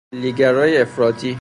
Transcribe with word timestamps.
ملی 0.13 0.31
گرای 0.33 0.77
افراطی 0.81 1.27